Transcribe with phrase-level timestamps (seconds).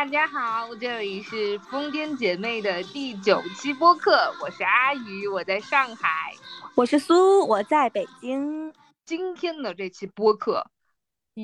[0.00, 6.32] 大家好，这里是疯癫姐妹的第九期播客，我是阿宇，我在上海，
[6.74, 8.72] 我是苏，我在北京。
[9.04, 10.64] 今天的这期播客，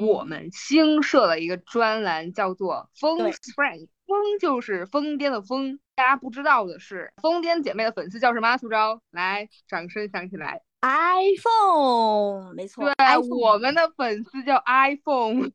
[0.00, 5.78] 我们新设了一个专栏，叫做“疯 friend”，疯就是疯癫的疯。
[5.94, 8.56] 大家不知道的是，疯癫姐妹的粉丝叫什么？
[8.56, 10.62] 苏昭，来，掌声响起来。
[10.80, 15.50] iPhone，没错，对，我们的粉丝叫 iPhone。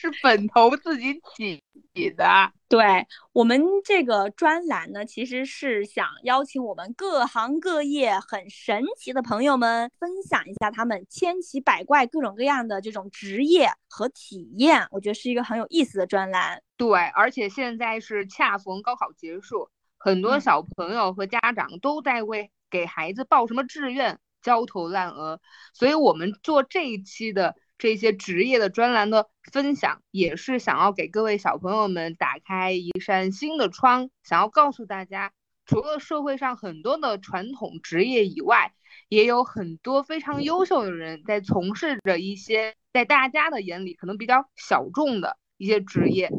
[0.00, 1.62] 是粉头自己起
[2.12, 2.24] 的。
[2.68, 14.86] 对我们这个专栏呢，其实是想邀请我们各行各业很神奇的朋友们，分享一下他们千奇百怪、各种各样的这种职业和体验。
[14.90, 16.62] 我觉得是一个很有意思的专栏。
[16.78, 25.40] 对，而且现在是恰逢高考结束，很多小朋友和家长都在为给孩子报什么志愿焦头烂额，
[25.74, 27.54] 所以我们做这一期的。
[27.80, 35.32] 这些职业的专栏的分享，也是想要给各位小朋友们打开一扇新的窗，想要告诉大家，
[35.64, 38.74] 除了社会上很多的传统职业以外，
[39.08, 46.30] 也有很多非常优秀的人在从事着一些在大家的眼里可能比较小众的一些职业，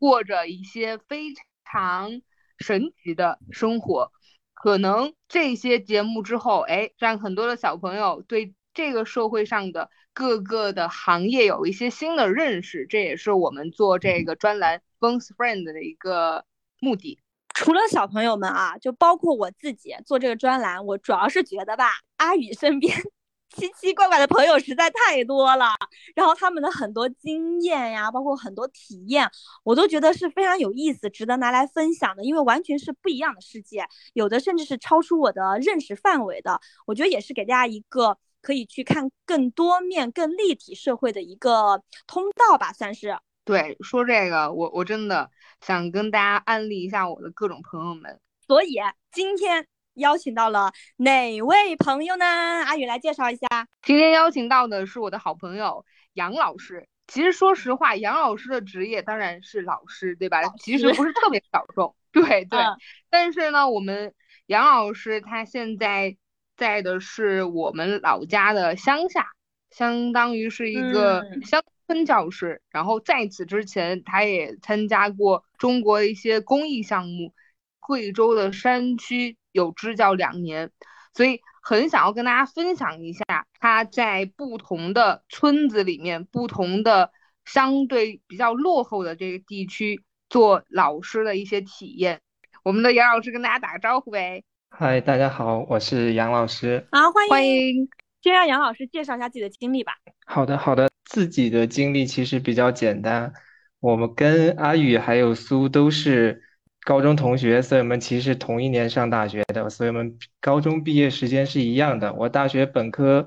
[0.00, 1.26] 过着一些非
[1.64, 2.22] 常
[2.58, 4.10] 神奇的生活。
[4.52, 9.90] 可能这些节目之后，哎，让很多的小朋友对这个社会上的。
[10.18, 16.44] 各个的行业有一些新的认识，这也是我们做这个专栏 “Bones Friend” 的一个
[16.80, 17.20] 目的。
[17.54, 22.92] 除了小朋友们啊，就包括我自己做这个专栏，我主要是觉得吧，阿宇身边
[23.54, 25.68] 奇奇怪怪的朋友实在太多了，
[26.16, 29.30] 然后他们的很多经验呀，包括很多体验，
[29.62, 32.24] 我都觉得是非常有意思，值得拿来分享的。
[32.24, 36.60] 因为完全是不一样的世界，有的甚至是超出我的认识范围的。
[36.86, 38.18] 我觉得也是给大家一个。
[38.40, 43.18] 可以去看更多面、更立体社会的一个通道吧，算是。
[43.44, 48.20] 对，说这个，我我真的想跟大家安利一下我的各种朋友们。
[48.46, 48.76] 所以
[49.10, 52.26] 今天邀请到了哪位朋友呢？
[52.26, 53.46] 阿宇来介绍一下。
[53.82, 56.86] 今天邀请到的是我的好朋友杨老师。
[57.06, 60.42] 其实说实话，杨老师的职业当然是老师，对吧？
[60.58, 61.96] 其实不是特别小众。
[62.12, 62.60] 对对。
[63.08, 64.14] 但是呢，我们
[64.46, 66.16] 杨老师他现在。
[66.58, 69.28] 在的是我们老家的乡下，
[69.70, 72.60] 相当于是一个乡村教师。
[72.70, 77.32] 然后在此之前，他也参加过中国一些公益项目，
[77.78, 80.70] 贵州的山区有支教两年，
[81.14, 87.12] 所以很想要跟大家分享一下他在不同的村子里面、不同的
[87.44, 92.20] 相对比较落后的这个地区做老师的一些体验。
[92.64, 94.42] 我们的杨老师跟大家打个招呼呗。
[94.70, 96.86] 嗨，大家好，我是杨老师。
[96.92, 97.88] 好，欢迎欢迎。
[98.22, 99.94] 先让杨老师介绍一下自己的经历吧。
[100.26, 100.88] 好的，好的。
[101.04, 103.32] 自己的经历其实比较简单，
[103.80, 106.42] 我们跟阿宇还有苏都是
[106.84, 112.12] 高中同学，所以我们其实同一年上大学的，所以我们高中毕业时间是一样的。
[112.12, 113.26] 我大学本科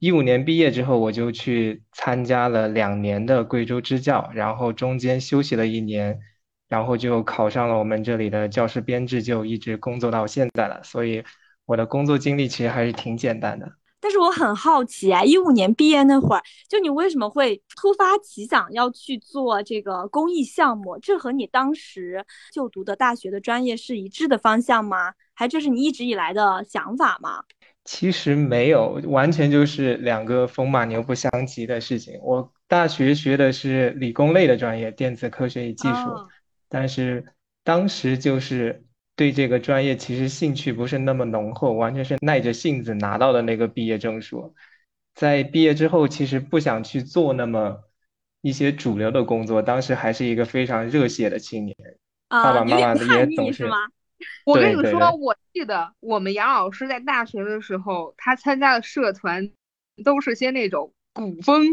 [0.00, 6.18] 一五年毕业之后，我就去参加了两年的贵州支教，然后中间休息了一年。
[6.70, 10.80] 然后就考上了我们这里的教师编制，就一直工作到现在了。
[10.84, 11.22] 所以
[11.66, 13.72] 我的工作经历其实还是挺简单的。
[14.02, 20.98] 但是我很好奇啊，一五年毕业那会儿，就你为什么会突发奇想要去做这个公益项目？
[20.98, 25.12] 这和你当时就读的大学的专业是一致的方向吗？
[25.34, 27.42] 还这是你一直以来的想法吗？
[27.84, 32.18] 其实没有，完全就是两个风马牛不相及的事情。
[32.22, 35.94] 我大学学的是理工类的专业，电子科学与技术。
[36.70, 37.26] 但是
[37.62, 38.86] 当时就是
[39.16, 44.54] 对这个专业其实兴趣不是那么浓厚，完全是耐着性子拿到的那个毕业证书。
[45.14, 47.82] 在毕业之后，其实不想去做那么
[48.40, 49.60] 一些主流的工作。
[49.60, 51.76] 当时还是一个非常热血的青年，
[52.28, 53.68] 爸爸妈妈也总是。
[54.46, 59.50] 我跟你说，我记得我们杨老师在大学的时候，他参加的社团
[60.04, 61.66] 都是些那种古风。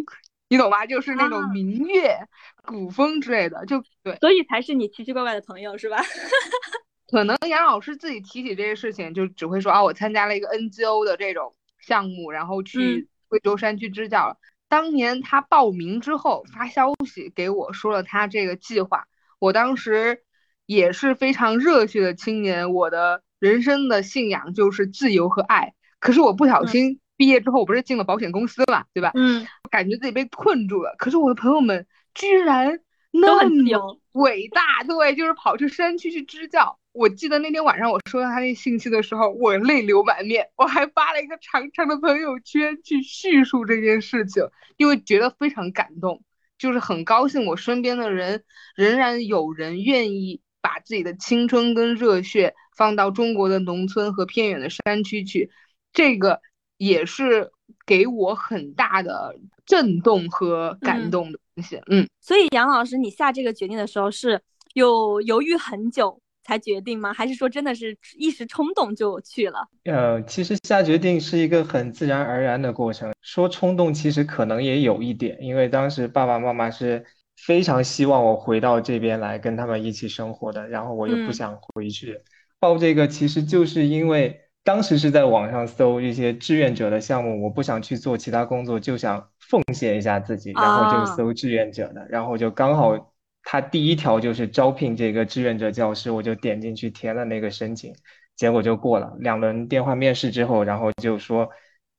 [0.49, 0.85] 你懂吧？
[0.85, 2.17] 就是那种民乐、
[2.65, 5.97] 古风之类的，就对，所以才是你奇奇怪怪的朋友，是吧？
[7.11, 14.37] 可能杨老师自己提起这些事情，就只会说啊，我参加了一个 NGO 的这种项目，然后去贵州山区支教了。
[14.69, 19.05] 当年他报名之后发消息给我说了他这个计划，
[19.39, 20.23] 我当时
[20.65, 25.73] 也是非常热血的青年，我的人生的信仰就是自由和爱。
[25.99, 26.99] 可是我不小心。
[27.17, 29.11] 毕业之后，我不是进了保险公司嘛，对吧？
[29.15, 30.95] 嗯，感觉自己被困住了。
[30.97, 32.79] 可是我的朋友们居然
[33.11, 36.79] 那么伟大，对，就是跑去山区去支教。
[36.93, 44.43] 我记得那天晚上我收到他那信息的时候，我泪流满面，我还发了一个长长的朋友圈去叙述这件事情，
[44.77, 46.23] 因为觉得非常感动。
[46.57, 48.43] 就是很高兴，我身边的人
[48.75, 55.51] 仍然有人愿意把自己的青春跟热血放到中国的农村和偏远的山区去，
[55.93, 56.41] 这个
[56.77, 57.51] 也是
[57.85, 59.35] 给我很大的
[59.65, 61.81] 震动和感动的东西。
[61.89, 64.41] 嗯，所以杨老师，你下这个决定的时候是
[64.73, 67.13] 有犹豫很久才决定吗？
[67.13, 69.67] 还是说真的是一时冲动就去了？
[69.85, 77.05] 呃，其实下决定是一个很自然而然的过程，说冲动其实可能也有一点，因为当时爸爸妈妈是。
[77.45, 82.19] 非常希望我回到这边来跟他们一起生活的，然后我又不想回去。
[82.57, 97.95] 报这个其实就是因为当时是在网上搜一些志愿者的项目，我不想去做其他工作，就想奉献一下自己，然后就搜志愿者的，然后就刚好他第一条就是招聘这个志愿者教师，我就点进去填了那个申请，
[98.35, 101.49] 结果就过了两轮电话面试之后，然后就说，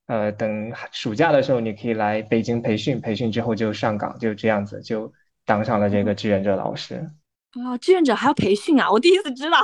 [0.09, 5.11] 呃，等暑假的时候你可以来北京培训，培训之后就上岗，就这样子就。
[5.47, 6.97] 当上了这个志愿者老师
[7.65, 8.93] 啊，志愿者还要培训啊！
[8.93, 9.57] 我第一次知道，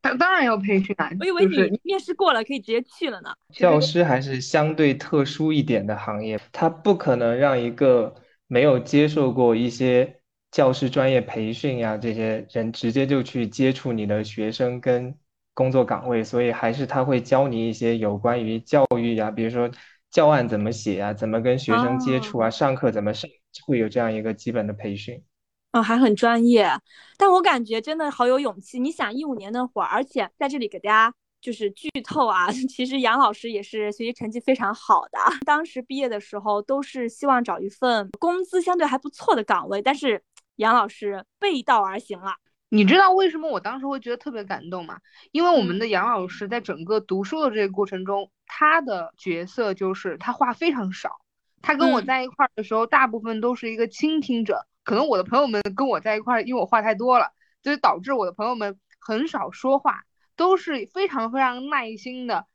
[0.00, 1.10] 当当然要培训啊！
[1.18, 3.30] 我以为你面试过了可以直接去了呢。
[3.52, 8.14] 教师还是相对特殊一点的行业，他不可能让一个
[8.46, 10.20] 没有接受过一些
[10.50, 15.14] 教师专业培训呀这些人直接就去接触你的学生跟
[15.52, 19.70] 工作岗位，所以还是他会教你一些有关于教育呀，比如说
[20.10, 23.28] 教案怎么写啊，怎么跟学生接触啊，上课怎么上，
[23.66, 25.22] 会有这样一个基本的培训。
[25.72, 26.68] 哦，还很专业，
[27.16, 28.80] 但我感觉真的好有勇气。
[28.80, 35.18] 你想一五年那会儿，而且在这里给大家就是剧透啊， 其实杨老师也是学习成绩非常好的。
[35.46, 40.20] 当时毕业的时候都是希望找一份工资相对还不错的岗位，但是
[40.56, 42.34] 杨老师背道而行了。
[42.68, 44.98] 你知道为什么我当时会觉得特别感动吗？
[45.30, 51.20] 因为我们的杨老师在整个读书的这个过程中，他的角色就是他话非常少，
[51.62, 54.66] 他跟我在一块儿的时候，大部分都是一个倾听者。
[54.82, 57.32] 可能我的朋友们跟我在一块儿，因为我话太多了，
[57.62, 60.04] 就导致我的朋友们很少说话，
[60.36, 62.46] 都是非常非常耐心的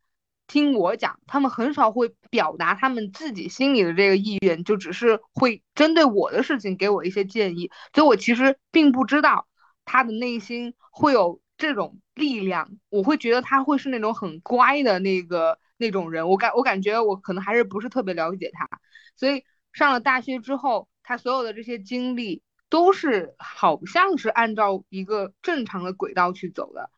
[0.47, 1.19] 听我讲。
[1.27, 7.71] 他们很少会表达他们自己心里的这个意愿，就只是会针对我的事情给我一些建议。
[7.93, 9.47] 所以我其实并不知道
[9.85, 12.69] 他的内心会有这种力量。
[12.89, 16.27] 我会觉得他会是那种很乖的那个那种人。
[16.27, 18.67] 我感我感觉我可能还是不是特别了解他。
[19.15, 20.89] 所以上了大学之后。
[21.05, 26.89] 他所有的这些经历都是好像是按照一个正常的轨道去走的。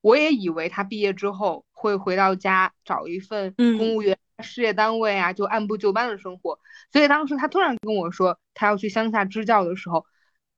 [0.00, 6.58] 我也以为他毕业之后会回到家找一份公务员事业单位啊，就按部就班的生活。
[6.90, 10.06] 所以当时他突然跟我说他要去乡下支教的时候，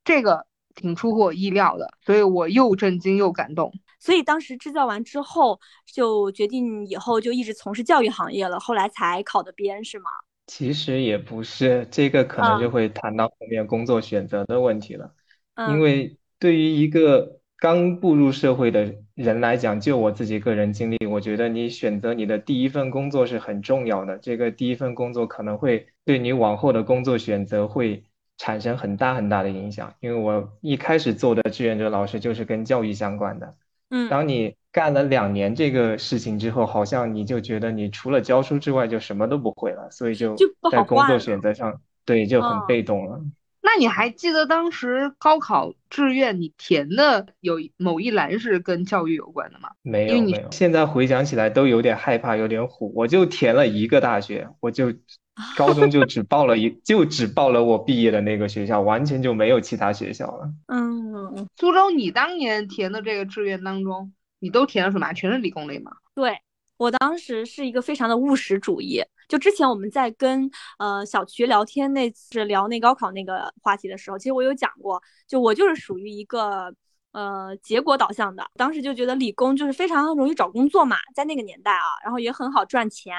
[0.05, 0.47] 这个
[0.77, 3.73] 挺出乎我意料的，所以我又震惊又感动。
[3.99, 5.61] 所以当时支教完之后，
[5.93, 8.61] 就决定以后就一直从事教育行业了。
[8.61, 10.11] 后来才考的编是吗？
[10.55, 15.15] 其实也不是，这个可能就会谈到后面工作选择的问题了。
[15.71, 24.19] 因为对于一个刚步入社会的人来讲，就我自己个人经历，我觉得你选择你的第一份工作是很重要的。
[24.19, 28.05] 这个第一份工作可能会对你往后的工作选择会
[28.37, 29.95] 产生很大很大的影响。
[30.01, 33.57] 因为我一开始做的志愿者老师就是跟教育相关的。
[33.89, 40.35] 嗯，当你干了两年这个事情之后，好像你就觉得你除了教书之外就什么都不会了，所以就
[40.71, 43.21] 在工作选择上，对，就很被动了。
[43.65, 49.69] 那你还记得当时高考志愿你填的有某一栏是跟教育有关的吗？
[49.83, 50.49] 没有，没有。
[50.51, 52.93] 现在回想起来都有点害怕，有点虎。
[52.97, 54.93] 我就填了一个大学，我就
[55.57, 60.51] 高中就只报了一，就只报了我毕业的那个学校，完全就没有其他学校了。
[60.67, 64.13] 嗯，苏州，你当年填的这个志愿当中，
[64.43, 65.11] 你都填了什么？
[65.15, 65.93] 全是理工类吗？
[66.15, 66.39] 对。
[66.79, 76.75] 我当时是一个非常的务实主义，就之前我们在跟呃小徐聊天那次聊那高考那个话题的时候，其实我有讲过，就我就是属于一个
[77.13, 83.15] 呃结果导向的，当时就觉得理工就是非常容易找工作嘛，在那个年代啊，然后也很好赚钱，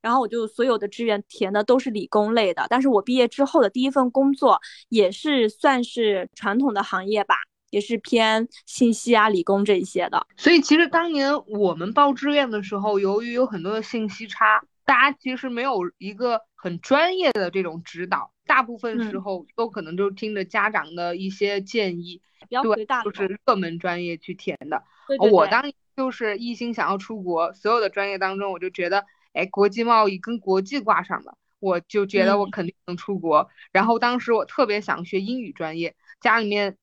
[0.00, 7.34] 然后我就所有的志愿填的都是理工类的，但是我毕业之后的第一份工作也是算是传统的行业吧。
[7.70, 22.22] 也是偏信息啊、理工这一些的，所以其实当年我们报志愿的时候，由于有很多的信息差，大家其实没有一个很专业的这种指导，大部分时候都可能就是听着家长的一些建议，
[22.62, 24.82] 对，就是热门专业去填的。
[25.30, 33.50] 我当年就是一心想要出国，所有的专业当中，我就觉得，哎，国际贸易跟国际挂上了，我就觉得我肯定能出国。
[33.72, 36.78] 然后当时我特别想学英语专业，家里面。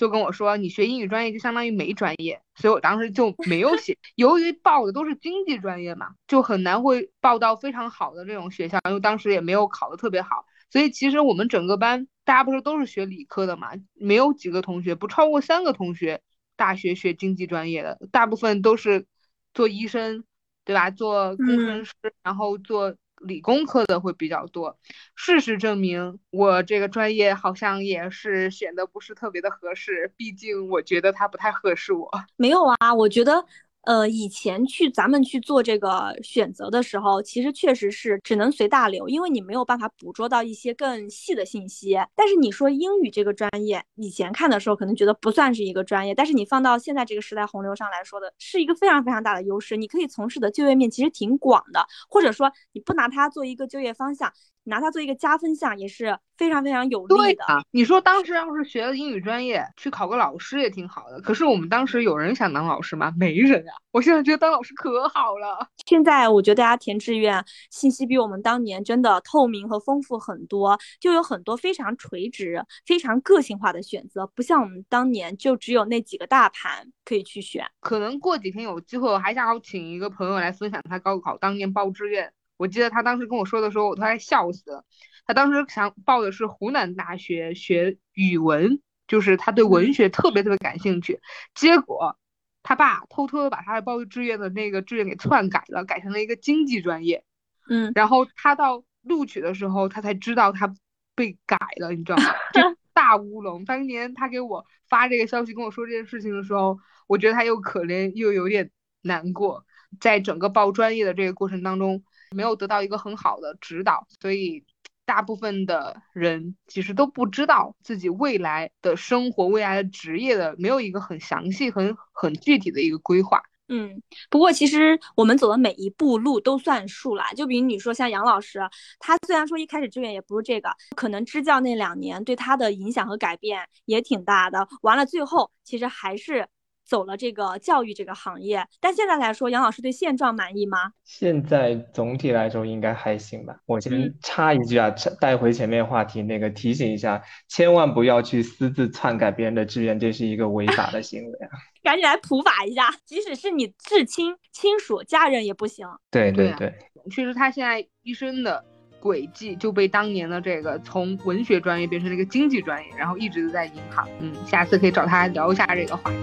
[0.00, 3.98] 就跟我说，你学英语专业就相当于没专业，所以我当时就没有写。
[4.16, 12.08] 由于报的都是经济专业嘛，就很难会报到非常好的这种学校，因为当时也没有考得特别好，所以其实我们整个班。
[12.24, 16.22] 大家不是都是学理科的嘛，没有几个同学，不超过三个同学
[16.56, 19.04] 大学学经济专业的，大部分都是
[19.52, 20.24] 做医生，
[20.64, 20.90] 对吧？
[20.90, 21.92] 做工程师，
[22.22, 24.78] 然后做理工科的会比较多。
[25.14, 32.10] 事实证明，我这个专业好像也是选的不是特别的合适，毕竟我觉得它不太合适我。
[32.36, 33.44] 没有啊，我觉得。
[33.82, 41.98] 呃，以前去咱们去做这个选择的时候，其实确实是只能随大流，因为你没有办法捕捉到一些更细的信息。
[42.14, 49.78] 但是你说英语这个专业，以前看的时候可能觉得不算是一个专业，但是你放到现在这个时代洪流上来说的，是一个非常非常大的优势。
[49.78, 54.30] 你可以从事的就业面其实挺广的，或者说你不拿它做一个就业方向。
[54.64, 57.44] 拿它做一个加分项也是非常非常有利的。
[57.70, 61.20] 你说当时要是学了英语专业，去考个老师也挺好的。
[61.20, 63.12] 可是我们当时有人想当老师吗？
[63.18, 63.72] 没人啊！
[63.90, 65.68] 我现在觉得当老师可好了。
[65.86, 77.66] 现在我觉得大家填志愿信息比我们当年真的透明和丰富很多，就有很多非常垂直、非常个性化的选择，不像我们当年就只有那几个大盘可以去选。
[77.80, 82.32] 可能过几天有机会，我还想要请一个朋友来分享他高考当年报志愿。
[82.60, 84.84] 我记得他当时跟我说的时候，我都快笑死了。
[85.24, 91.20] 他当时想报的是湖南大学学语文，就是他对文学特别特别感兴趣。
[91.54, 92.18] 结果
[92.62, 97.24] 他爸偷偷的把他的报志愿的那个志愿给篡改了，改成了一个经济专业。
[97.70, 100.74] 嗯，然后他到录取的时候，他才知道他
[101.14, 102.24] 被改了，你知道吗？
[102.52, 102.60] 这
[102.92, 103.64] 大乌龙。
[103.64, 109.64] 当年他给我发这个消息跟我说这件事情的时候，我觉得他又可怜又有点难过。
[109.98, 112.04] 在整个报专业的这个过程当中。
[112.34, 114.64] 没有得到一个很好的指导，所以
[115.04, 123.42] 大部分的人其实都不知道自己未来的生活、未来的职业的没有一个很详细、很很具体的一个规划。
[123.68, 127.32] 嗯，不过其实我们走的每一步路都算数啦。
[127.32, 128.60] 就比如你说像杨老师，
[128.98, 134.68] 他虽然说一开始志愿也不是这个，可能支教那两年对他的影响和改变也挺大的。
[134.82, 136.48] 完了最后其实还是。
[136.90, 140.90] 走了这个教育这个行业，但现在来说，杨老师对现状满意吗？
[141.04, 143.54] 现在总体来说应该还行吧。
[143.64, 151.54] 我先插一句啊，带回前面话题，那个提醒一下，千万不要去私自篡改别人的志愿，这是一个违法的行为啊！
[151.84, 155.86] 赶紧来普法一下，即使是你至亲亲属家人也不行。
[156.10, 156.74] 对对对，
[157.08, 158.64] 确实，他现在一生的
[158.98, 164.08] 轨迹就被当年的这个从文学专业变成了一个经济专业，然后一直都在银行。
[164.18, 166.18] 嗯，下次可以找他聊一下这个话题。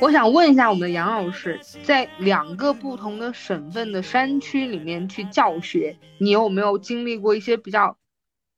[0.00, 7.96] 我想问一下我们的杨老师，在两个不同的省份的山区里面去教学，你有没有经历过一些比较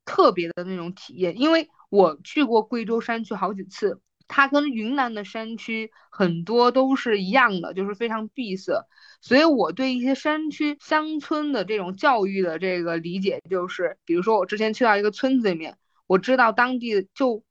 [0.04, 1.38] 特别的那种体验？
[1.38, 8.86] 因为我去过贵州山区好几次，它跟云南的山区很多都是一样的，就是非常闭塞。
[9.20, 17.42] 所以，我对一些山区乡村的这种教育的这个理解，就是，比如说我之前去到一个村子里面，我知道当地就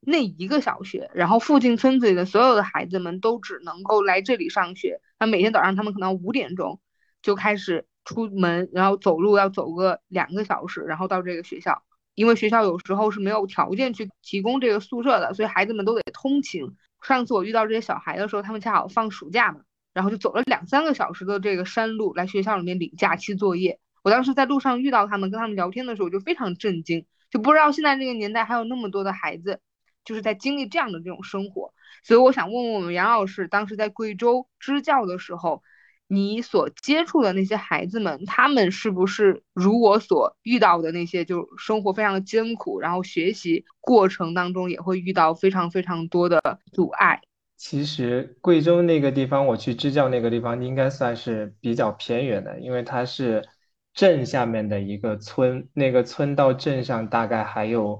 [0.00, 5.00] 那一个小学，然后附近村子里的所有的孩子们都只能够来这里上学。
[5.18, 6.80] 那每天早上他们可能五点钟
[7.22, 11.82] 就开始出门，然后走路要走个两个小时，然后到这个学校，
[12.16, 16.74] 因为学校有时候是没有条件去提供这个宿舍的，所以孩子们都得通勤。
[17.00, 19.60] 上次我遇到这些小孩的时候，他们恰好放暑假嘛。
[19.94, 23.78] 然后就走了两三个小时的这个山路来学校里面领假期作业。
[24.02, 29.58] 我当时在路上遇到他们，跟他们聊天的时候，我就非常震惊，就不知道现在这个年代还有那么多的孩子
[30.04, 31.72] 就是在经历这样的这种生活。
[32.04, 35.62] 所以我想问问我们杨老师，当时在贵州支教的时候，
[36.08, 46.40] 你所接触的那些孩子们，他们是不是如我所遇到的那些，就生活非常的艰苦，然后学习过程当中也会遇到非常非常多的
[46.72, 47.20] 阻碍？
[47.56, 53.48] 其实贵州那个地方，我去支教那个地方应该算是比较偏远的，因为它是
[53.94, 57.98] 镇下面的一个村，那个村到镇上大概还有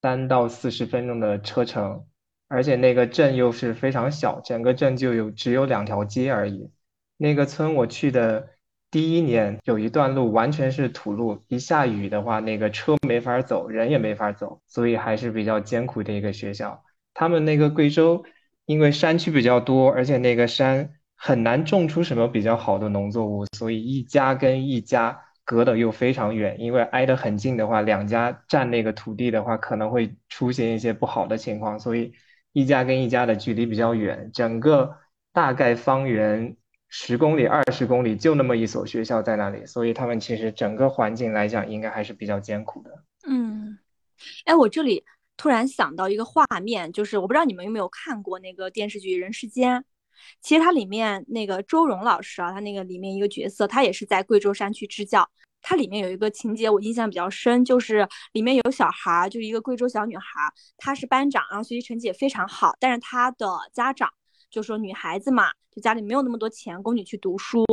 [0.00, 2.06] 三到四十分钟的车程，
[2.48, 6.70] 而且那个镇又是非常小，整个镇就有只有两条街而已。
[7.22, 8.48] 那个村我去的
[8.90, 16.82] 第一年，有一段路完全是土路，一下雨的话，那个车没法走，人也没法走，所以还是比较艰苦的一个学校。
[17.14, 18.24] 他们那个贵州。
[18.64, 26.58] 因为山区比较多，而且那个山很难种出什么比较好的农作物，所以一家跟一家隔得又非常远。
[26.60, 32.12] 因为挨得很近的话，两家占那个土地的话，可能会出现一些不好的情况，所以
[32.52, 34.30] 一家跟一家的距离比较远。
[34.32, 34.96] 整个
[35.32, 36.56] 大概方圆
[36.94, 43.02] 十公里、二十公里就那么一所学校在那里，所以他们其实整个环境来讲，应该还是比较艰苦的。
[43.26, 43.78] 嗯，
[44.44, 45.04] 哎，我这里。
[45.34, 49.80] 突然想到一个画面，就是我不知道你们有没有看过那个电视剧《人世间》。
[50.40, 55.28] 其实它里面那个周蓉老师啊，他那个里面一个角色，他也是在贵州山区支教。
[55.60, 64.12] 它里面有一个情节我印象比较深，就是里面有小孩，就一个贵州小女孩，她是班长，然后学习成绩也非常好，但是她的家长
[64.52, 67.64] 就说女孩子嘛，就家里没有那么多钱供你去读书，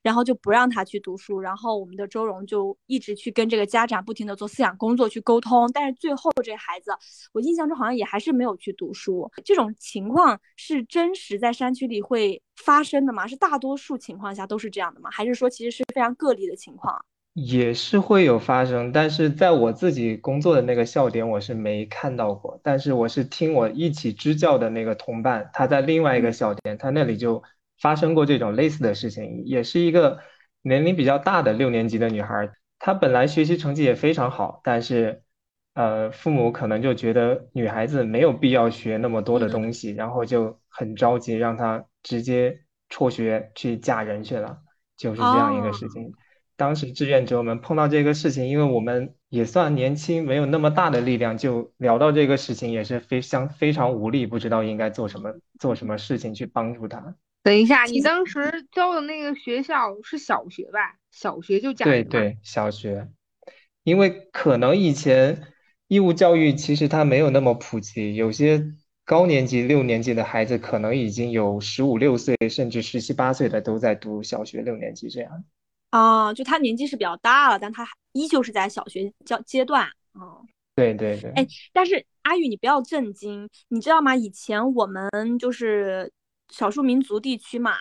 [0.00, 1.40] 然后就不让她去读书。
[1.40, 6.92] 然后我们的周荣就一直去跟这个家长不停的做思想工作去沟通，但是最后这孩子，
[7.32, 9.30] 我印象中好像也还是没有去读书。
[9.44, 13.26] 这种情况是真实在山区里会发生的吗？
[13.26, 15.10] 是大多数情况下都是这样的吗？
[15.10, 17.04] 还是说其实是非常个例的情况？
[17.44, 22.60] 也是会有发生，但是在我自己工作的那个校点，我是没看到过。
[22.64, 27.42] 但是我是听我一起支教的那个同伴，他在另外一个校点，他那里就
[27.80, 29.44] 发生过这种类似的事情。
[29.44, 30.18] 也是一个
[30.62, 35.22] 年龄比较大的六年级的女孩，她本来学习成绩也非常好，但是，
[35.74, 44.58] 呃，父母可能就觉得女孩子没有必要学那么多的东西，然后就很着急让她直接辍学去嫁人去了，
[44.96, 46.12] 就是这样一个事情。
[46.58, 57.14] 当时志愿者们碰到这个事情，因为我们也算年轻，没有那么大的力量，就聊到这个事情，也是非常非常无力，不知道应该做什么，做什么事情去帮助他。
[57.44, 60.96] 等一下，你当时教的那个学校是小学吧？
[61.12, 63.06] 小学就讲对对，小学，
[63.84, 65.40] 因为可能以前
[65.86, 68.64] 义务教育其实它没有那么普及，有些
[69.04, 75.44] 高年级六年级的孩子可能已经有十五六岁，甚至十七八岁的都在读小学六年级这样。
[75.90, 79.88] 哦，就他年纪是比较大了，但他依旧是在小学教阶段。
[80.12, 81.30] 哦，对对对。
[81.32, 84.14] 哎，但是阿宇，你不要震惊，你知道吗？
[84.14, 86.12] 以前我们就是
[86.50, 87.76] 少数民族地区嘛。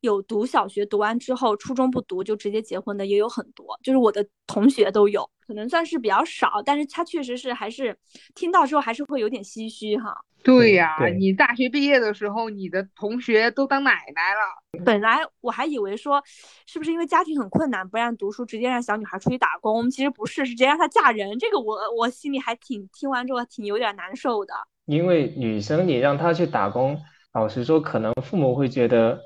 [0.00, 7.96] 有读小学读完之后，初中不读就直接结婚的也有很多，就是我的同学都有，可能算是比较少，但是他确实是还是
[8.34, 10.16] 听到之后还是会有点唏嘘哈。
[10.42, 14.80] 对呀，你大学毕业的时候，你的同学都当奶奶了。
[14.86, 16.22] 本来我还以为说，
[16.64, 19.90] 是不是因为家庭很困难不让读书，直接让小女孩出去打工？
[19.90, 21.38] 其实不是，是直接让她嫁人。
[21.38, 24.54] 这个我我心里还挺听完之后挺有点难受的。
[24.86, 26.98] 因为女生你让她去打工，
[27.34, 29.20] 老实说，可能父母会觉得。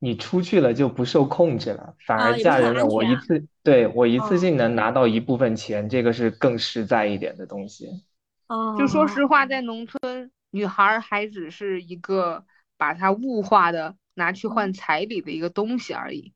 [0.00, 8.04] 你出去了就不受控制了，反而嫁人了，我一次对我一次性能拿到一部分钱，这个是更实在一点的东西。
[8.46, 12.44] 哦，就说实话，在农村，女孩还只是一个
[12.76, 16.32] 把它物化的拿去换彩礼的一个东西而已，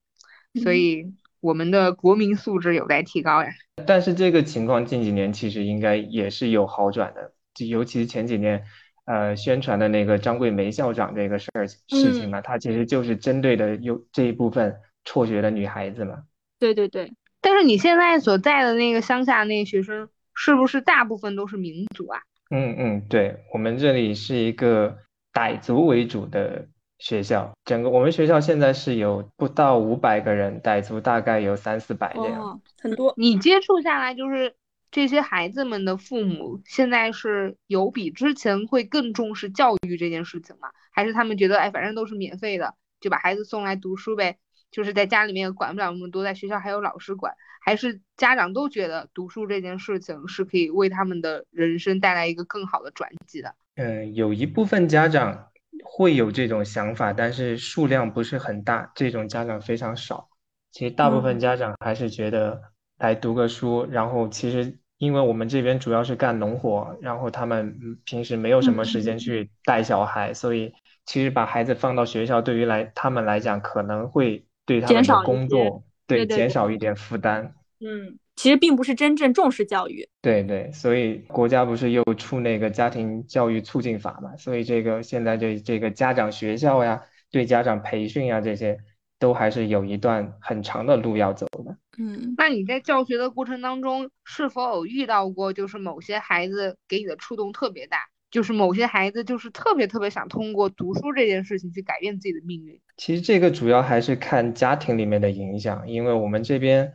[0.62, 3.50] 所以我们的国民素质有待提高呀。
[3.86, 8.64] 但是这个情况近几年其实应该也是有好转的，就尤其是前几年。
[9.04, 16.22] 呃，宣传的那个张桂梅校长这个事儿事情嘛，他其实就是针对的有这一部分辍学的女孩子嘛。
[16.60, 22.20] 对对对，但是你现在所在的那个乡下那学生，是不是大部分都是民族啊？
[22.50, 24.96] 嗯嗯，对我们这里是一个
[25.32, 33.12] 傣族为主的学校，整个我们学校现在是有不到五百个人，傣族大概有三四百这样，很多。
[33.16, 34.54] 你接触下来就是。
[34.92, 40.68] 这些孩子们的父母现在是有比之前会更重视教育这件事情吗？
[40.92, 44.36] 还是他们觉得，哎，反正都是免费的，就把孩子送来读书呗？
[44.70, 53.54] 就是在家里面管不了那么多，在学校还有老师管，还是家长都觉得读书这件事情是可以为他们的人生带来一个更好的转机的？
[53.76, 55.46] 嗯，有一部分家长
[55.82, 60.28] 会有这种想法，但是数量不是很大，这种家长非常少。
[60.70, 62.60] 其实大部分家长还是觉得
[62.98, 64.78] 来读个书，然后其实。
[65.02, 70.72] 因为我们这边主要是干农活，然后他们平时没有什么时间去带小孩，所以
[71.06, 77.52] 其实把孩子放到学校，对于来他们来讲，可能会对他们的工作对减少一点负担。
[77.80, 80.08] 嗯，其实并不是真正重视教育。
[80.20, 84.36] 对对，所以国家不是又出那个家庭教育促进法嘛？
[84.36, 88.78] 所以这个现在这这个家长学校呀，对家长培训呀这些。
[89.18, 91.76] 都还是有一段很长的路要走的。
[91.98, 97.98] 嗯，那你在教学的过程当中，是否有遇到过，就是某些孩子给你的触动特别大，
[98.30, 102.80] 就是某些孩子就是特别特别想通过读书这件事情去改变自己的命运？
[102.96, 106.94] 其实这个主要还是看家庭里面的影响，因为我们这边，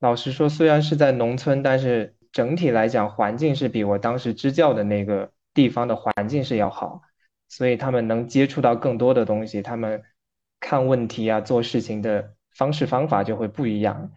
[0.00, 7.02] 老实说，虽然是在农村，但是整体来讲，环境是比我当时支教的那个地方的环境是要好，
[7.48, 10.02] 所以他们能接触到更多的东西，他们。
[10.62, 14.12] 看问题啊，做事情的方式方法就会不一样。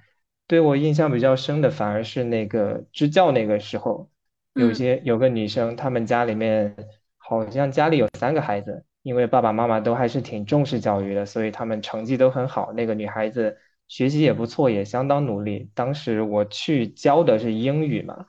[0.48, 4.10] 对我印象比较深的，反而是那个支教那个时候，
[4.54, 6.76] 有些有个女生，她们家里面
[7.18, 12.72] 好像家里有三个孩子，因为爸爸妈妈都还是挺重视教育的，所以他们成绩都很好。
[12.74, 15.72] 那个女孩子学习也不错，也相当努力。
[15.74, 18.28] 当时我去教的是英语嘛，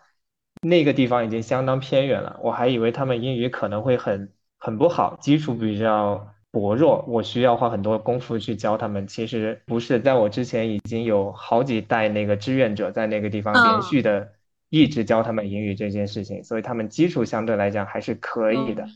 [0.62, 9.04] 那个地方已经相当偏远了，我还以为他们英语可能会很很不好，基础比较薄弱，我需要花很多功夫去教他们。
[9.08, 14.30] 其实不是，在我之前已经有好几代那个志愿者在那个地方连续的
[14.70, 18.86] 一直教他们英语这件事情，所以他们基础相对来讲还是可以的。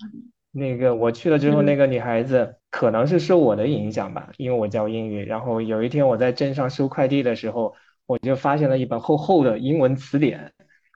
[0.52, 5.24] 那个我去了之后，那个女孩子可能是受我的影响吧，因为我教英语。
[5.24, 7.74] 然后有一天我在镇上收快递的时候，
[8.06, 10.52] 我就发现了一本厚厚的英文词典。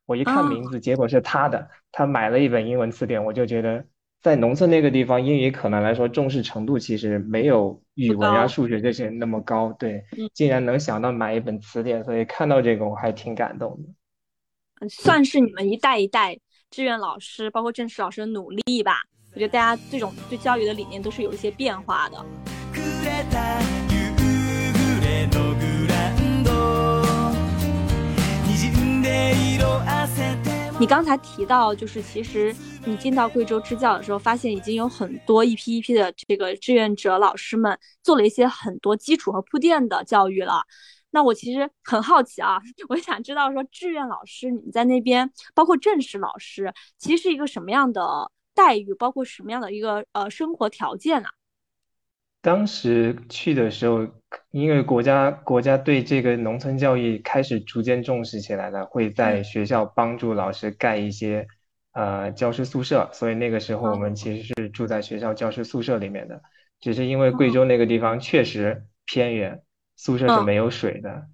[0.06, 3.24] 我一看名字，结果是她的，她买了一本英文词典。
[3.24, 3.84] 我就觉得，
[4.22, 9.72] 在农村那个地方，英语可能来说重视程度其实没有语文呀、数学这些那么高。
[9.80, 14.88] 对，竟然能想到买一本词典，所以看到这个我还挺感动的。
[14.88, 16.38] 算是你们一代一代
[16.70, 19.02] 志愿老师，包括正式老师的努力吧。
[19.34, 23.91] 我觉得大家这种对教育的理念都是有一些变化的。
[30.82, 32.52] 你刚才提到，就是其实
[32.84, 40.64] 你进到贵州支教的时候，发现已经有很多一批一批的这个志愿者老师们做了一些很多基础和铺垫的教育了。
[41.12, 48.32] 那我其实很好奇啊， 我想知道说志愿老师你们在那边，包括正式老师，其实是一个什么样的？
[48.52, 51.28] 待遇包括什么样的一个呃生活条件呢？
[52.40, 54.04] 当时去的时候，
[54.50, 61.46] 因为国家国家对这个农村教育开始逐渐重视起来了，会在学校帮助老师盖一些
[61.92, 66.40] 呃教师宿舍，所以那个时候我们其实是住在学校教师宿舍里面的。
[66.80, 69.62] 只是因为贵州那个地方确实偏远，
[69.96, 71.26] 宿舍是没有水的，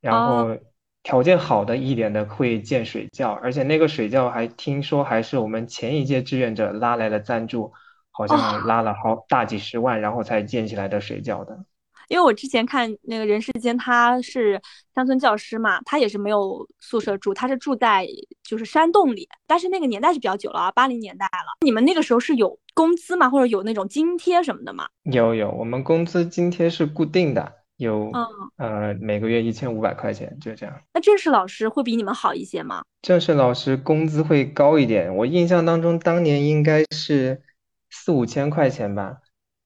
[0.00, 0.56] 然后。
[1.02, 7.72] 条件好的一点的会建水窖，而且那个水窖还听说还是我们前一届志愿者拉来的赞助，
[8.10, 11.64] 好像拉了好大几十万，然后才建起来的水窖的。
[12.08, 14.60] 因为我之前看那个人世间，他是
[14.94, 18.06] 乡村教师嘛，他也是没有宿舍住，他是住在
[18.42, 21.56] 就是山洞里，但是那个年代是比较久了啊，八零年代了。
[21.60, 23.28] 你们那个时候是有工资吗？
[23.28, 24.86] 或者有那种津贴什么的吗？
[25.04, 27.52] 有有，我们工资津贴是固定的。
[27.78, 28.10] 有，
[28.56, 30.74] 呃，每个月一千五百块钱，就这样。
[30.94, 32.82] 那正式老师会比你们好一些吗？
[33.02, 37.42] 正式老师工资会高一点，我印象当中当年应该是
[37.90, 39.18] 四五千块钱吧，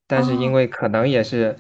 [0.09, 1.57] 但是因为可能也是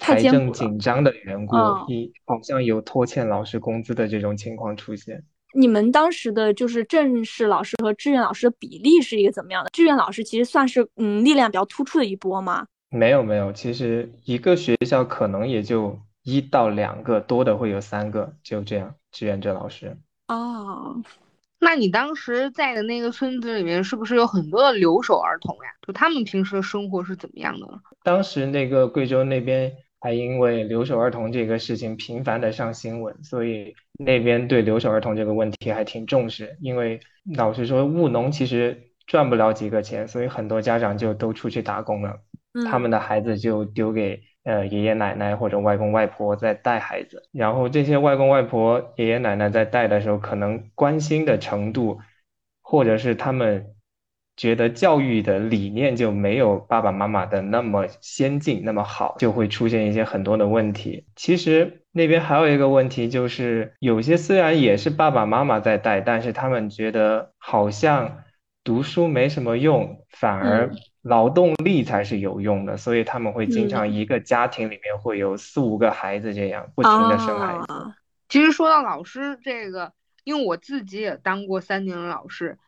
[0.00, 1.54] 财政紧张的缘故，
[1.88, 5.22] 一好像有拖欠老师工资的这种情况出现。
[5.52, 9.70] 你们当时的就是正式老师和志愿老师的比例是一个怎么样的？
[9.70, 12.66] 志愿老师其实算是嗯力量比较突出的一波吗？
[12.88, 19.96] 没有没有，其实一个学校可能也就一到两个，多的会有三个，就这样志愿者老师。
[20.28, 21.02] 哦，
[21.58, 25.70] 那你当时在的那个村子里面，是不是有很多的留守儿童呀？
[25.86, 27.66] 就他们平时的生活是怎么样的？
[28.02, 36.56] 当时那个贵州那边还因为留守儿童这个事情频繁的上新闻，所以那边对留守儿童这个问题还挺重视。
[36.60, 36.98] 因为
[37.36, 42.18] 老实说，务农其实赚不了几个钱，所以很多家长就都出去打工了。
[42.66, 52.00] 他们的孩子就丢给呃爷爷奶奶或者外公外婆在带孩子，然后这些外公外婆、爷爷奶奶在带的时候，可能关心的程度，
[52.62, 53.66] 或者是他们
[54.36, 61.04] 觉得教育的理念就没有爸爸妈妈的那么先进、那么好，就会出现一些很多的问题。
[61.16, 68.24] 其实那边还有一个问题，就是有些虽然也是爸爸妈妈在带，但是他们觉得好像
[68.64, 70.70] 读书没什么用，反而。
[71.02, 77.94] 劳动力才是有用的，所以他们会经常一个家庭里面会有四五个孩子这样不停的生孩子。
[78.28, 82.58] 其实说到老师这个，因为我自己也当过三年的老师，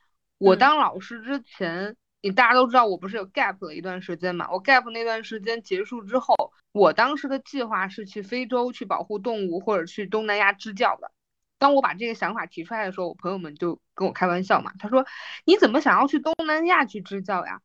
[0.42, 4.50] 我当老师之前，你大家都知道我不是有 gap 了一段时间嘛？
[4.50, 6.34] 我 gap 那段时间结束之后，
[6.72, 11.12] 我当时的计划是去非洲去保护动物或者去东南亚支教的。
[11.58, 15.06] 当我把这个想法提出来的时候，我朋友们就跟我开玩笑嘛，他说
[15.44, 17.60] 你怎么想要去东南亚去支教呀？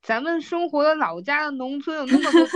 [0.00, 2.46] 咱们生活的老家的农村有那么多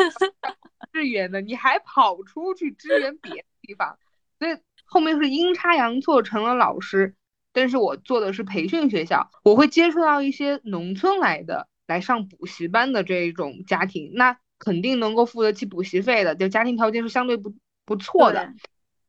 [0.91, 3.99] 支援的，你还跑出去支援别的地方，
[4.39, 7.15] 所以后面是阴差阳错成了老师。
[7.57, 17.55] 但是我做的是培训学校，我会接触到一些农村来的来上补习班的这种家庭，那肯定能够付得起补习费的，就家庭条件是相对不
[17.87, 18.53] 不错的。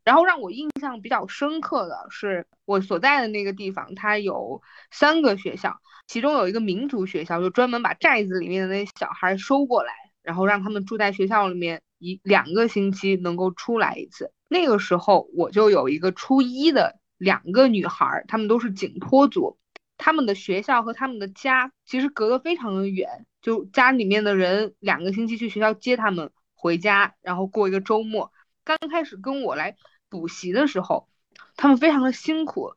[0.05, 5.81] 然后让我印象比较深刻的是，我所在的那个地方，它有三个学校。
[6.07, 9.91] 其中有一个民族学校，就专门把寨子里面的那些小孩收过来，
[10.23, 14.31] 然后让他们住在学校里面一两个星期，能够出来一次。
[14.47, 19.58] 那个时候我就有一个初一的两个女孩，她们都是景颇族，
[19.97, 28.32] 他们的学校和他们的家其实隔得非常的远，就家里面的人两个星期去学校接他们回家，然后过一个周末。
[28.63, 29.75] 刚开始跟我来
[30.10, 31.08] 补习的时候，
[31.56, 32.73] 他们非常的辛苦，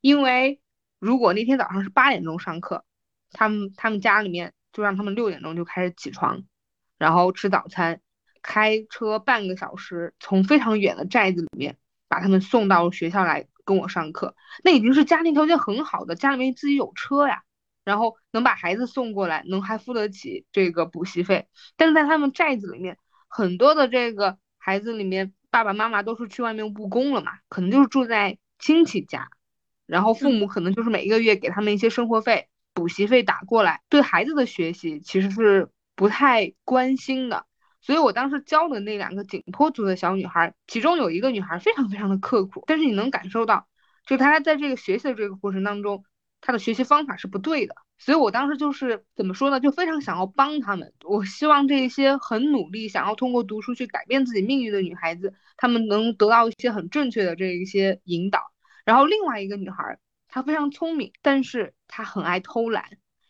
[0.00, 0.60] 因为。
[1.00, 2.82] 如果那天早上是八点钟上课，
[3.30, 6.44] 他们他们家里面就让他们六点钟就开始起床，
[6.96, 8.00] 然后吃早餐，
[8.40, 11.76] 开车半个小时从非常远的寨子里面
[12.08, 14.36] 把他们送到学校来跟我上课。
[14.62, 17.42] 那已经是家庭条件很好的，家里面自己有车呀，
[17.84, 21.48] 然后能把孩子送过来，能还付得起这个补习费。
[21.76, 22.98] 但是在他们寨子里面，
[23.28, 29.28] 很多的这个孩子里面，爸爸妈妈都是去外面务工了嘛，可能就是住在亲戚家。
[29.86, 37.44] 然后父母可能就是每一个月给他们一些生活费、补习费打过来，对孩子的学习其实是不太关心的。
[37.84, 43.68] 所以我当时教的那两个景颇族的小女孩，其中有一个女孩非常非常的刻苦，但是你能感受到，
[44.06, 46.02] 就她在这个学习的这个过程当中，
[46.40, 47.74] 她的学习方法是不对的。
[47.98, 50.94] 所以我当时就是怎么说呢，就非常想要帮他们。
[51.04, 58.40] 我希望这些很努力想要通过读书去改变自己命运的女孩子，她们能得到一些很正确的这一些引导。
[58.86, 62.84] 然后另外一个女孩，她非常聪明，但是她很爱偷懒，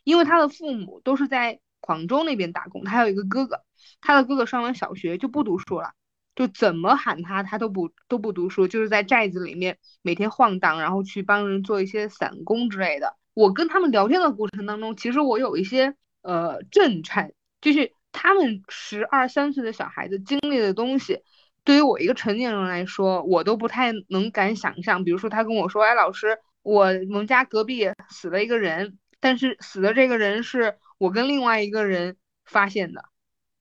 [0.04, 3.60] 因为她的父母都是在广州那边打工，他有一个哥哥，
[4.00, 5.92] 他的哥哥上完小学就不读书了，
[6.34, 13.16] 就怎么喊他，他都不都不读书，就是在寨子里面每天晃荡，然后去帮人做一些散工之类的。
[13.34, 21.20] 我跟他们聊天的过程当中，其实我有一些呃震颤，就是他们十二三岁的小孩子经历的东西。
[21.64, 25.02] 对于我一个成年人来说，我都不太能敢想象。
[25.02, 33.04] 比如说，他跟我说：“哎，老师，我我们家隔壁死了一个人，但是死的这个人是我跟另外一个人发现的。”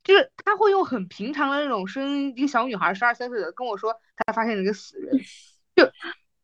[0.03, 5.17] 就是他会用很平常的那种声音，一个小女孩十二三岁的跟我说，他发现了一个死人。
[5.75, 5.85] 就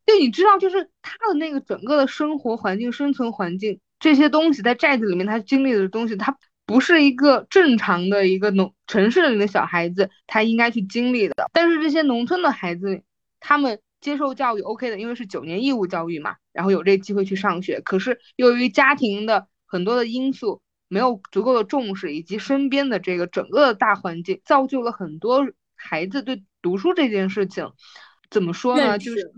[0.06, 6.38] 就你知道，就是他的那个整个的生活环境、生存环境这些东西，在寨子里面他经历的东西，他。
[6.66, 11.50] 不是一个正常的一个农城市里的小孩子，他应该去经历的。
[11.52, 13.02] 但是这些农村的孩子，
[13.40, 17.82] 他们接受教育 OK 的，因为是九年义务教育嘛，然后有这机会去上学。
[17.82, 27.72] 可是由于家庭的很多的因素，没有足够的重视，以及身边的这个整个的大环境，造就了很多孩子对读书这件事情，
[28.30, 28.98] 怎么说呢？
[29.00, 29.32] 就是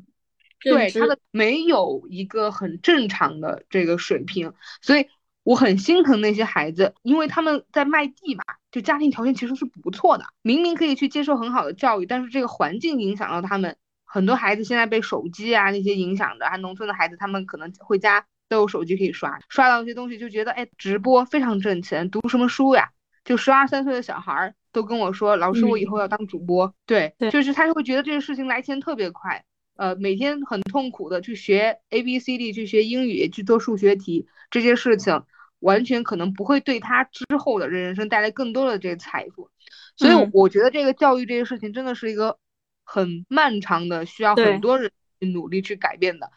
[0.60, 5.06] 对他的没有一个很正常的这个水平，所以。
[5.44, 13.76] 我很心疼那些孩子，因为他们在卖地嘛，就家庭条件其实是不错的，明明可以去接受很好的教育，但是这个环境影响到他们。
[14.06, 22.90] 很多孩子现在被手机啊那些影响着，还农村的孩子，他们可能回家都有手机可以刷，刷到一些东西就觉得，哎，直播非常挣钱，读什么书呀？
[23.24, 26.76] 就十二三岁的小孩都跟我说，老师，我以后要当主播。
[26.86, 29.46] 对，就是他就会觉得这个事情来钱特别快，
[29.78, 35.24] 呃，每天很痛苦的去学 A B C D，去学英语，去做数学题，这些事情。
[35.62, 39.48] 完全可能不会对他之后的人生带来更多的这个财富，
[39.96, 42.40] 所以我觉得这个教育这个事情真的是一个
[42.84, 46.32] 很漫长的，需要很多人努力去改变的。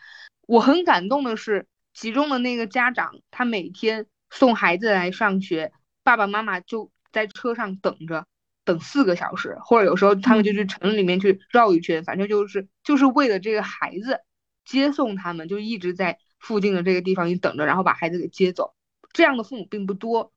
[0.47, 8.27] 我很感动的是，其中的那个家长，他每天送孩子来上学，爸爸妈妈就在车上等着，
[8.65, 14.21] 等四个小时，或者有时候他们就去城里面去绕一圈，反正就是就是为了这个孩子
[14.65, 18.75] 接送他们，就一直在附近的这个地方你等着，然后把孩子给接走。
[19.13, 20.33] 这样的父母并不多，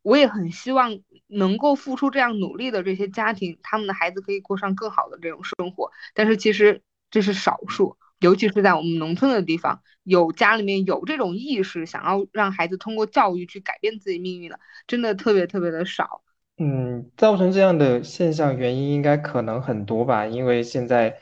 [0.00, 5.92] 我也很希望能够付出这样努力的这些家庭，他们的孩子可以过上更好的这种生活。
[6.14, 16.22] 但是其实这是少数，尤其是在我们农村的地方，有家里面有这种意识，想要让孩子通过教育去改变自己命运的，真的特别特别的少。
[16.58, 21.18] 嗯，造成这样的现象原因应该可能很多吧，因为现在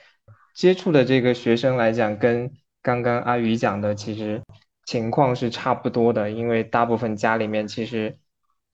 [0.54, 2.52] 接触的这个学生来讲，跟
[2.83, 4.42] 刚刚阿宇讲的其实。
[4.87, 8.18] 情况是差不多的，因为大部分家里面其实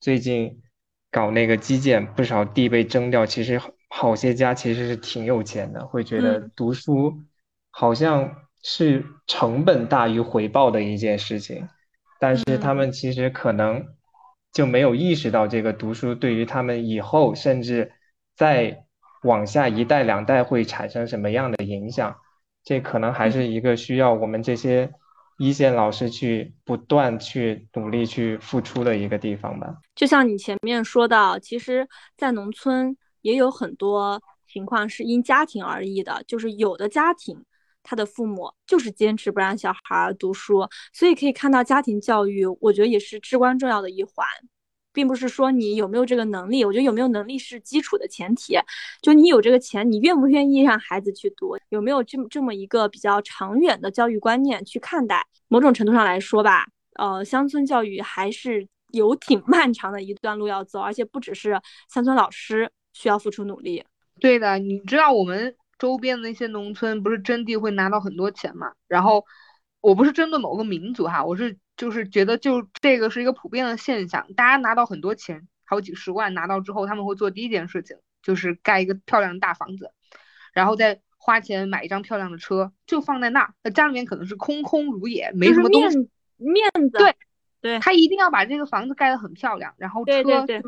[0.00, 0.60] 最近
[1.08, 3.24] 搞那个基建，不少地被征掉。
[3.24, 7.16] 其实好些家其实是挺有钱的，会觉得读书
[7.70, 11.68] 好像是成本大于回报的一件事情，
[12.18, 13.86] 但是他们其实可能
[14.52, 17.92] 就没有意识到这个读书对于他们以后甚至
[18.36, 18.84] 再
[19.22, 22.16] 往下一代两代会产生什么样的影响。
[22.64, 24.92] 这可能还是一个需要我们这些。
[25.42, 29.74] 一线老师去不断去努力去付出的一个地方吧。
[29.94, 37.42] 就像你前面说到，其实，在农村也有很多情况是因家庭而异的，就是有的家庭
[37.82, 44.26] 他的父母就是坚持不让小孩读书，所以可以看到家庭教育，我觉得也是至关重要的一环。
[44.92, 48.58] 并不是说你有没有这个能力，我觉得有没有能力是基础的前提。
[49.00, 51.56] 就你有这个钱，你愿不愿意让孩子去读？
[51.68, 55.24] 有没有这么这么一个比较长远的教育观念去看待？
[55.46, 56.66] 某种程度上来说吧，
[56.98, 63.84] 呃，乡村教育还是有挺 漫长的一段路要走，而且不只是乡村老师需要付出努力。
[64.18, 68.72] 对的，你知道我们周边的那些农村不是征地会拿到很多钱嘛？
[68.86, 69.24] 然后
[69.80, 79.90] 我不是针对某个民族哈，我是就是觉得就这个是一个普遍的现象，大家拿到很多钱，好几十万拿到之后，他们会做第一件事情就是盖一个漂亮的大房子，
[80.52, 85.96] 然后再花钱买一张漂亮的车，就放在那儿，那家里面可能是空空如也，没什么东西，
[86.36, 87.16] 面子，对
[87.62, 90.62] 对，他一定要把这个房子盖得很漂亮，然后车就是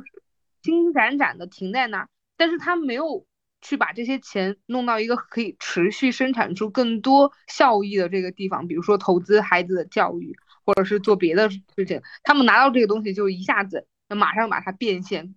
[0.62, 3.26] 金闪闪的停在那儿，但是他没有
[3.62, 12.02] 去把这些钱弄到一个可以持续生产出更多效益的这个地方，比如说投资孩子的教育，或者是做别的事情。
[12.22, 15.34] 他们拿到这个东西就一下子，那马上把它变现，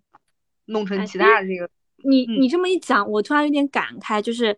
[0.65, 1.65] 弄哎成其他的这个。
[1.65, 1.69] 嗯
[2.07, 4.55] 你你这么一讲，我突然有点感慨，就是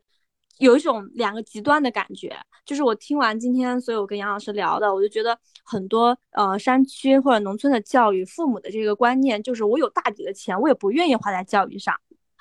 [0.58, 2.36] 有一种两个极端的感觉。
[2.66, 11.96] 就是我听完今天所有跟杨老师聊的，我就觉得很多呃山区或者农村的教育，父母的这个观念就是我有大笔的钱，我也不愿意花在教育上，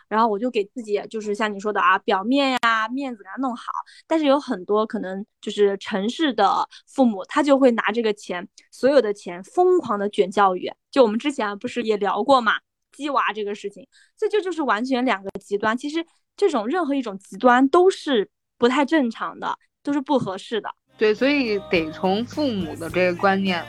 [0.08, 3.64] 然后我就给自己就是像你说的啊，表面呀、面子给它弄好。
[4.06, 10.72] 但是有很多可能就是城市的父母，他就会拿这个钱，所有的钱疯狂的卷教育。
[10.90, 12.54] 就我们之前不是也聊过嘛，
[12.92, 15.76] 鸡娃这个事情，这就就是完全两个极端。
[15.76, 16.04] 其实
[16.36, 20.70] 这种任何一种极端都是不太正常的，都是不合适的。
[20.98, 23.62] 对，所以得从父母的这个观念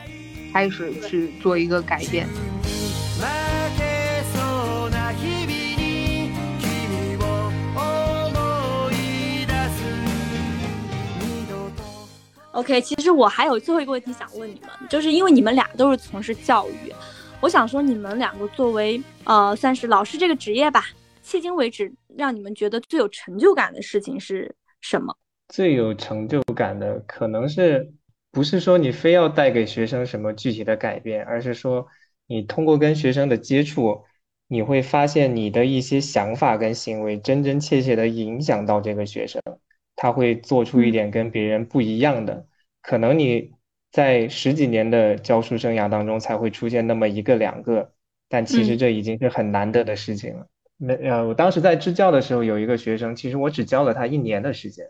[0.54, 2.26] 开始去做一个改变。
[12.58, 16.92] OK，其实我还有最后一个问题想问你们，就是因为你们俩都是从事教育，
[17.40, 20.86] 我想说你们两个作为呃算是老师这个职业吧，
[21.24, 25.16] 迄今为止让你们觉得最有成就感的事情是什么？
[25.50, 27.94] 最有成就感的，可能是
[28.32, 31.86] 不是说你非要带给学生什么具体的改变，而是说
[32.26, 34.04] 你通过跟学生的接触，
[34.48, 39.40] 你会发现你的一些想法跟行为真真切切的影响到这个学生，
[39.98, 42.46] 他会做出一点跟别人不一样的。
[42.82, 43.52] 可能你
[43.92, 47.92] 在十几年的教书生涯当中才会出现那么一个两个，
[48.30, 50.48] 但其实嗯这已经是很难得的事情了。
[50.78, 54.86] 那呃，我当时在支教的时候，有一个学生，其实我只教了他一年的时间。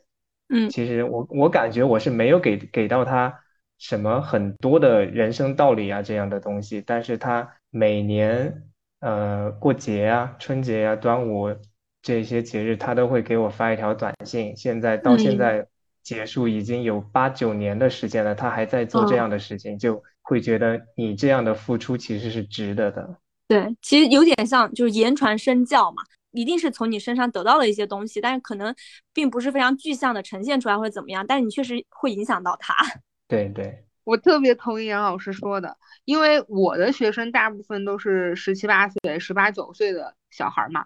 [0.50, 3.40] 嗯其实我我感觉我是没有给给到他
[3.78, 8.64] 什么很多的人生道理啊这样的东西，但是他每年
[9.00, 11.56] 呃过节啊、春节啊、端午
[12.02, 14.56] 这些节日，他都会给我发一条短信。
[14.56, 15.68] 现在到现嗯在
[16.04, 23.18] 结束已经有八九年的时间了，他还在做这哦样的事情，就会觉得你这样的付出其实是值得的。
[23.48, 25.98] 对，其实有点像就是言传身教嘛，
[26.32, 28.74] 一定是从你身上得到了一些东西，但是可能
[29.14, 32.76] 并不是非常具象的呈现出来或者怎么样，但是你确实会影响到他。
[33.28, 40.86] 对对，我特别同意杨老师说的，因为我的学生大部分都是十七八岁、十八九岁的小孩嘛，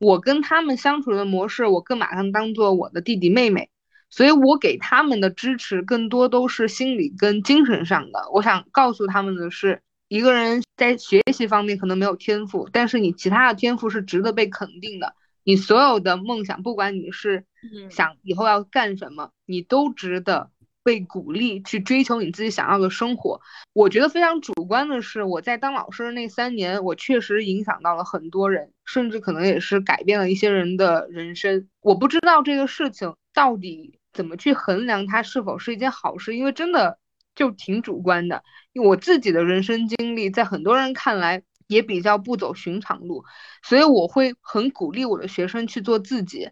[0.00, 3.68] 我跟他们相处的模式，我更把他们当做我的弟弟妹妹，
[4.08, 8.30] 所以我给他们的支持更多都是心理跟精神上的。
[8.32, 15.14] 我想告诉他们的是，一个人在学习方面可能没有天赋，但是你其他的天赋是值得被肯定的。
[15.44, 20.50] 你所有的梦想，不管你是嗯想以后要干什么，你都值得
[20.82, 23.40] 被鼓励去追求你自己想要的生活。
[23.72, 31.68] 我觉得非常主观的是，我在当老师的那三年，我确实影响到了很多人，甚至可能也是改变了一些人的人生。
[31.80, 36.98] 我不知道这个事情到底怎么去衡量它是否是一件好事，因为真的
[37.34, 38.42] 就挺主观的。
[38.72, 43.24] 因为我自己的人生经历，在很多人看来也比较不走寻常路，
[43.62, 46.48] 所以我会很鼓励我的学生去做自己。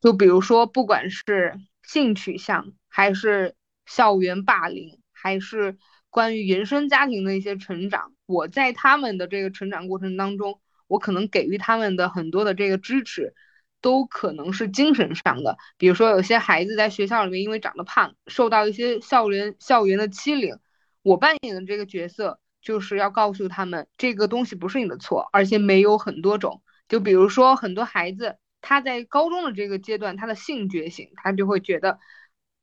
[0.00, 3.54] 就比如说，不管是性取向，还是
[3.86, 5.78] 校园霸凌，还是
[6.10, 13.36] 关于原生家庭的一些成长，我在他们的这个成长过程当中，我可能给予他们的很多的这个支持，
[13.80, 15.58] 都可能是精神上的。
[15.76, 20.58] 比如说，有些孩子在学校里面因为长得胖，受到一些校园校园的欺凌，
[21.02, 26.62] 我扮演的这个角色就是要告诉他们，这个东西不是你的错，而且没有很多种。
[26.88, 32.00] 就比如说，很多孩子他在高中的这个阶段，他的性觉醒，他就会觉得，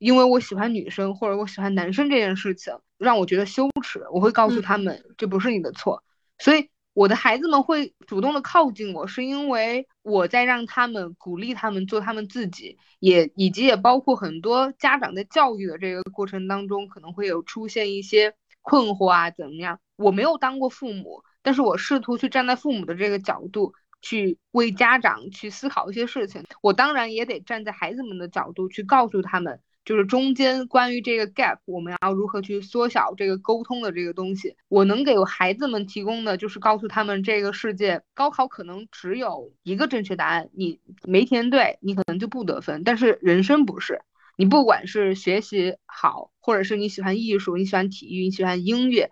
[0.05, 6.03] 因为我喜欢女生或者我喜欢男生这件事情让我觉得羞耻，我会告诉他们，这不是你的错。
[6.37, 19.79] 所以我的孩子们会主动的靠近我，是因为我在让他们鼓励他们做他们自己，也以及也包括很多家长在教育的这个过程当中，可能会有出现一些困惑啊，怎么样？
[19.95, 23.73] 我没有当过父母，但是我试图去站在父母的这个角度。
[24.01, 34.55] 去为家长去思考一些事情，我当然也得站在孩子们的角度去告诉他们，就是中间关于这个 gap，我们要如何去缩小这个沟通的这个东西。
[34.67, 42.83] 我能给孩子们提供的就是告诉他们，这个世界高考可能只有一个正确答案，你没填对，你可能就不得分。
[42.83, 44.01] 但是人生不是，
[44.35, 49.11] 你不管是学习好，或者是你喜欢艺术，你喜欢体育，你喜欢音乐，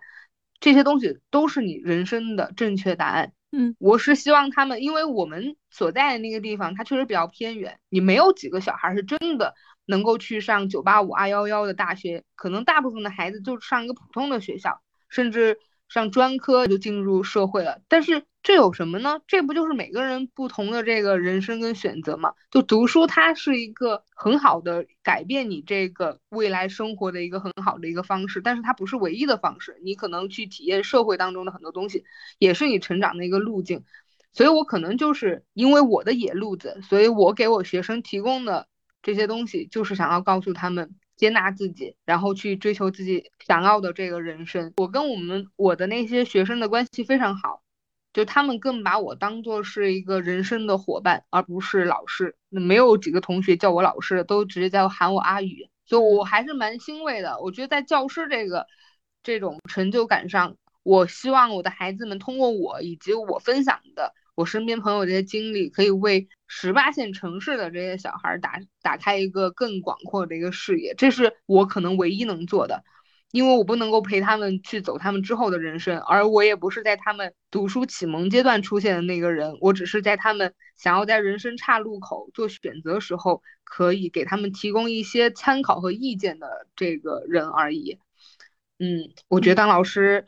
[0.58, 3.32] 这些东西都是你人生的正确答案。
[3.52, 9.54] 嗯，我是希望他们，因为我们所在的那个地方，它确实比较偏远，你没有几个小孩是真的
[9.86, 15.58] 能够去上九八五、二幺幺的大学，可能大部分的孩子就上一个普通的学校，甚至
[15.88, 17.80] 上专科就进入社会了。
[17.88, 19.20] 但是这有什么呢？
[19.26, 22.34] 这不就是每个人不同的这个人生跟选择吗？
[22.50, 29.78] 就读书，它是一个很好的改变你这个未来生活的一个很好的一个方式，但是它不是唯一的方式。
[29.82, 32.04] 你可能去体验社会当中的很多东西，
[32.38, 33.84] 也是你成长的一个路径。
[34.32, 38.66] 所以我可能就是因为我的野路子，所以我给我学生提供的
[39.04, 44.72] 这些东西，就是想要告诉他们接纳自己，然后去追求自己想要的这个人生。
[44.78, 47.62] 我跟我们我的那些学生的关系非常好。
[48.14, 52.36] 就他们更把我当做是一个人生的伙伴，而不是老师。
[52.48, 57.40] 没有几个同学叫我老师，都直接叫喊我阿宇，所以我还是蛮欣慰的。
[57.40, 58.68] 我觉得在教师这个
[59.24, 70.94] 这种成就感上，我希望我的孩子们通过我以及我分享的我身边朋友这些经历，可以为十八线城市的这些小孩打打开一个更广阔的一个视野。
[70.96, 72.84] 这是我可能唯一能做的。
[73.30, 87.98] 因为我不能够陪他们去走他们之后的人生，而我也不是在他们读书启蒙阶段出现的那个人，我只是在他们想要在人生岔路口做选择时候，可以给他们提供一些参考和意见的这个人而已。
[88.78, 90.26] 嗯，我觉得当老师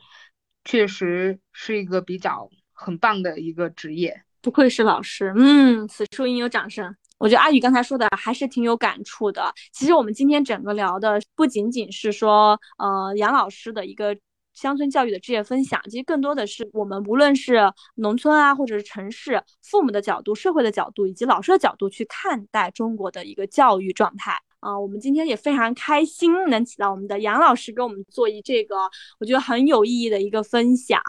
[0.65, 4.23] 确实是一个比较很棒的一个职业。
[4.41, 6.95] 不愧是老师，嗯，此处应有掌声。
[7.17, 9.51] 我觉得阿宇刚才说的还是挺有感触的。
[9.73, 14.15] 其实我们今天整个聊的不仅仅是说，呃，杨老师的一个
[14.53, 24.79] 乡村教育的职业分享，其实更多的是我们无论是农村啊，或者是城市，父母的角度、社会的角度以及老师的角度去看待中国的一个教育状态啊。
[24.79, 28.75] 我们今天也非常开心能请到我们的杨老师给我们做一这个
[29.19, 31.01] 我觉得很有意义的一个分享。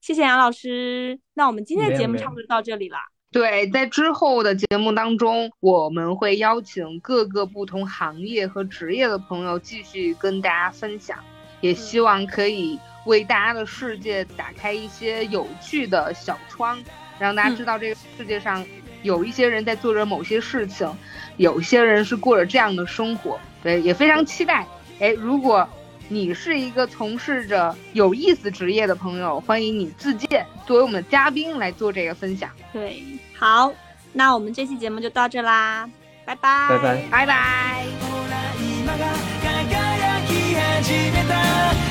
[0.00, 1.18] 谢谢杨老师。
[1.34, 2.96] 那我们今天的节目差不多到这里了。
[3.32, 11.16] 对，在之后的节目当中，我们会邀请各个不同行业和职业的朋友继续跟大家分享，
[11.60, 12.76] 也希望可以
[13.06, 16.82] 为大家的世界打开一些有趣的小窗，
[17.20, 18.66] 让大家知道这个世界上
[19.02, 20.90] 有一些人在做着某些事情，
[21.36, 23.38] 有些人是过着这样的生活。
[23.62, 24.66] 对，也非常期待。
[24.98, 25.68] 哎，如果
[26.09, 32.49] 你是一个从事着有意思职业的朋友，欢迎你自荐作为我们的嘉宾来做这个分享。
[32.71, 33.01] 对，
[33.37, 33.73] 好，
[34.13, 35.89] 那我们这期节目就到这啦，
[36.25, 37.01] 拜拜，拜拜。
[37.09, 37.85] 拜拜。
[38.01, 39.03] ほら今が
[39.41, 41.33] 輝き始めた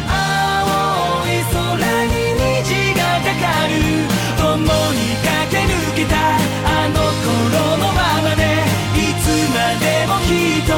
[0.09, 0.13] 青
[1.27, 1.55] い空
[2.07, 3.73] に虹がかかる
[4.39, 4.55] 共
[4.95, 6.15] に駆け抜けた
[6.65, 7.27] あの頃
[7.79, 8.43] のままで
[8.95, 10.71] いつまでもきっと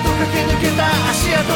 [0.00, 1.46] と駆け抜けた足跡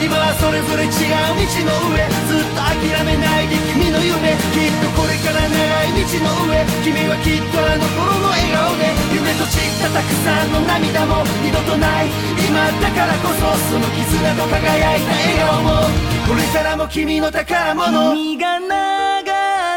[0.00, 12.08] 今はそれぞれ違う道の上ずっと諦めないで君の夢きっとこれから長い道の上君はきっとあの頃の笑顔で夢と散ったたくさんの涙も二度とない
[12.48, 18.66] 今だからこそその絆と輝いた笑顔もこれからも君の宝物君が流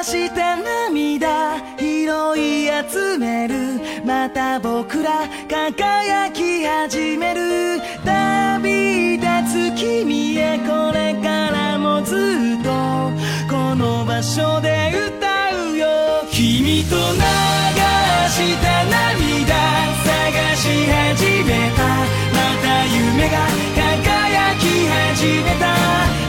[0.03, 2.07] した涙拾
[2.39, 3.62] い集める
[4.23, 12.69] また僕ら輝き始める旅立つ君へこれからもずっと
[13.53, 15.27] この場所で歌
[15.73, 15.87] うよ。
[16.31, 17.19] 君と流
[18.29, 19.59] した涙
[20.05, 21.83] 探し始めた。
[22.31, 23.35] また夢が
[23.75, 26.22] 輝き始めた。